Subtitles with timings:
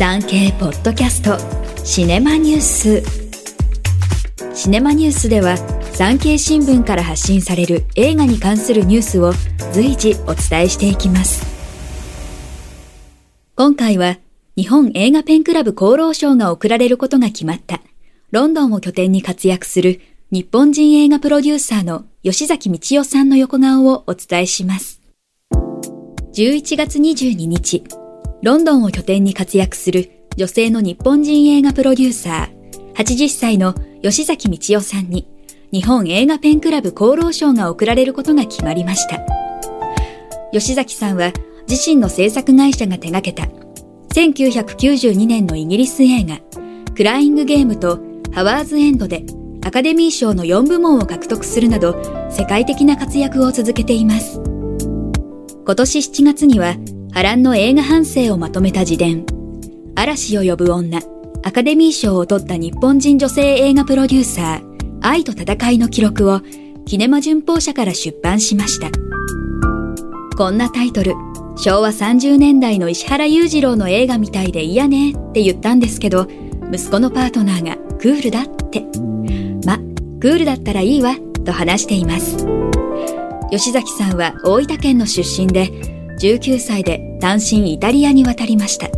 [0.00, 1.36] 産経ポッドキャスト
[1.84, 3.02] シネマニュース
[4.54, 5.58] シネマニュースでは
[5.92, 9.34] 産経新聞から発信される映画に関するニュースを
[9.74, 11.44] 随時お伝えしていきます
[13.56, 14.16] 今回は
[14.56, 17.82] 日本映画ペンクラブ功労賞が贈られることが決まった
[18.30, 25.02] ロンドンを拠点に活躍する日本人映画プロデューサーの吉崎道夫さんの横顔をお伝えします。
[26.32, 27.84] 11月22日、
[28.42, 35.28] ロンドンを拠点に活躍する女性の日本人映画プロデューサー、80歳の吉崎道夫さんに
[35.70, 39.20] 日本映画ペンクラブ功労賞が贈られることが決まりました。
[40.52, 41.32] 吉崎さんは
[41.68, 43.44] 自身の制作会社が手掛けた
[44.14, 46.40] 1992年のイギリス映画
[46.94, 48.00] クライングゲームと
[48.32, 49.22] ハワーズエンドで
[49.62, 54.40] アカデミー賞の4部門を獲得するなど世界的な活躍を続けています。
[54.40, 56.74] 今年7月には
[57.12, 59.26] 波乱の映画反省をまとめた自伝。
[59.96, 61.00] 嵐を呼ぶ女。
[61.42, 64.98] アカデミー賞を取った日本人女性映画プロデューサー。
[65.02, 66.40] 愛と戦いの記録を
[66.86, 68.90] キネマ旬報社から出版しました。
[70.36, 71.14] こんなタイトル。
[71.56, 76.26] 昭和30年代の石原裕次郎の映画みたいで嫌ねって言ったんですけど
[76.72, 78.84] 息子のパートナーがクールだって。
[79.66, 79.78] ま、
[80.20, 82.46] クールだったらいいわ、と話しています。
[83.50, 88.88] 吉崎さんは大分県の出身で、19歳で単身イタリアに渡りました。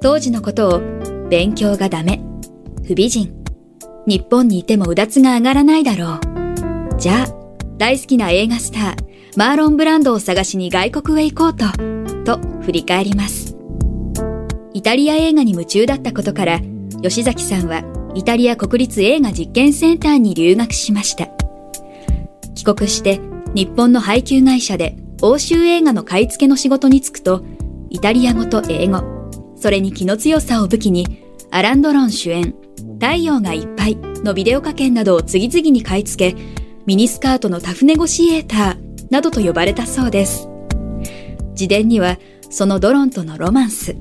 [0.00, 0.80] 当時のことを、
[1.28, 2.20] 勉強がダメ、
[2.86, 3.34] 不美人、
[4.06, 6.98] 日本にいてもうだつが上がらないだろう。
[6.98, 7.26] じゃあ、
[7.76, 8.94] 大好きな映画スター、
[9.36, 11.66] マーロン・ブランドを探しに外国へ行こうと、
[12.24, 13.56] と振り返ります。
[14.72, 16.60] イタリア映画に夢中だったことから、
[17.02, 17.82] 吉崎さんは
[18.14, 21.28] イタリア国立映画実験センターに留学しました。
[22.54, 23.20] 帰国して
[23.54, 27.44] 日本の配給会社で欧州映画の買い付けの仕事に就くと、
[27.90, 29.02] イタリア語と英語、
[29.56, 32.54] それに気の強さを武器に、アランドロン主演、
[33.00, 36.38] 太陽がいっぱいのビデオ化券などを次々に買い付け、
[36.86, 40.48] ミニスカートのタフネゴシエーターなどと呼ばれたそうです。
[41.50, 43.96] 自伝には、そのドロンとのロマンス、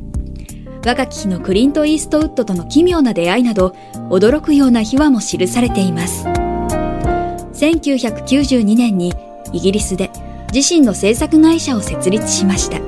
[0.85, 3.75] 若き日のクリント・イーストウッドとの奇妙な出会いなど
[4.09, 9.13] 驚くような秘話も記されています1992年に
[9.51, 10.09] イギリスで
[10.53, 12.79] 自身の制作会社を設立しました。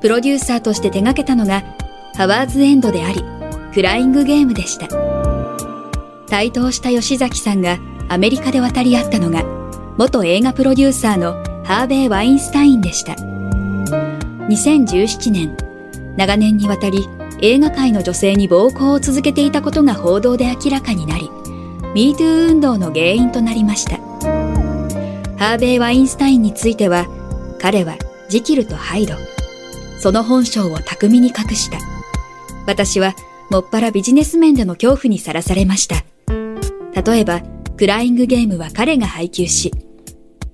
[0.00, 1.62] プロデューサーとして手掛けたのが
[2.14, 3.24] ハワーズエンドであり
[3.72, 4.88] フライングゲームでした。
[6.28, 7.78] 台頭した吉崎さんが
[8.08, 9.44] アメリカで渡り合ったのが
[9.96, 11.32] 元映画プロデューサーの
[11.64, 13.14] ハーベイ・ワインスタインでした。
[13.14, 15.56] 2017年
[16.16, 17.08] 長年にわたり
[17.40, 21.30] 映画界の女性に暴行を続けていたことが報道で明らかになり
[21.94, 24.07] MeToo 運動の原因となりました。
[25.38, 27.06] ハーベイ・ワインスタインについては
[27.60, 27.96] 彼は
[28.28, 29.14] ジキルとハイド
[29.98, 31.78] その本性を巧みに隠した。
[32.66, 33.14] 私は
[33.50, 36.04] もっぱらビジネス面での恐怖にさらされました。
[37.00, 37.40] 例えば
[37.76, 39.72] クライングゲームは彼が配給し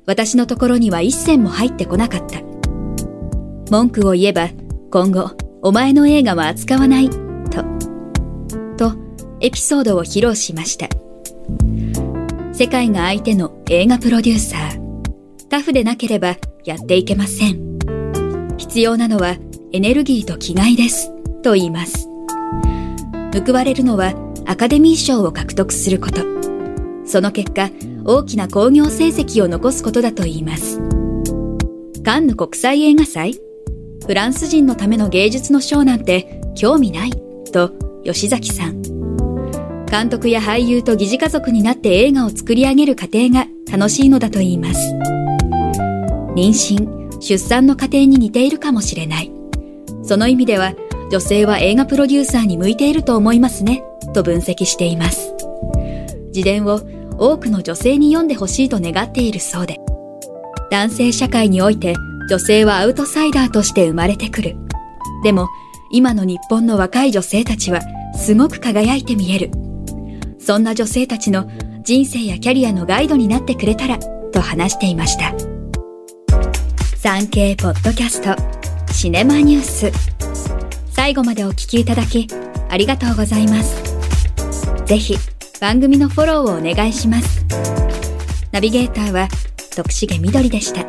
[0.07, 2.41] 私のところには一銭も入ってこなかった。
[3.71, 4.51] 文句を言えば
[4.91, 5.31] 今後
[5.63, 7.65] お前の映画は扱わない、と、
[8.77, 8.95] と、
[9.41, 10.89] エピソードを披露しました。
[12.53, 14.64] 世界が相手の映画プロデューサー。
[15.55, 17.79] タフでなければやっていけません。
[18.57, 19.37] 必要なのは
[19.71, 21.13] エネルギーと気概です。
[21.45, 22.09] と言います。
[23.33, 24.15] 報われるのは
[24.47, 26.23] アカデミー賞を獲得すること。
[27.07, 27.71] その結果、
[28.05, 30.81] 大きな興行成績を残すことだと言います。
[32.03, 33.39] カンヌ国際映画祭
[34.05, 37.13] フランス人のための芸術のショーなんて興味ない
[37.53, 37.71] と
[38.03, 38.83] 吉崎さん
[39.87, 44.95] 監督や俳優と疑似家族になって映画を作り上げる過程が楽しいのだといいます
[46.35, 49.33] 妊娠出産の過程に似ているかもしれない
[50.03, 50.75] その意味では
[51.11, 53.85] 女性は映画プロデューサーに向いていると思いますね
[54.15, 55.35] と分析しています
[56.35, 56.81] 自伝を
[57.19, 59.79] 多くの女性に読んでほしいと願っているそうで
[60.71, 61.95] 男性社会において
[62.27, 64.57] 女性はアウトサイダーとして生まれてくる。
[65.23, 65.49] でも、
[65.91, 67.81] 今の日本の若い女性たちは
[68.17, 69.51] すごく輝いて見える。
[70.39, 71.49] そんな女性たちの
[71.83, 73.99] 人生やキャリアのガイドになってくれたら、
[74.33, 75.54] と話していました。
[77.05, 78.35] 産経ポッドキャスト、
[78.91, 79.93] シネマニュース。
[80.91, 82.27] 最後までお聞きいただき、
[82.71, 83.83] ありがとうございます。
[84.87, 85.15] ぜひ、
[85.61, 87.45] 番組のフォローをお願いします。
[88.53, 89.29] ナビゲーターは、
[89.77, 90.81] 徳重みどりでした。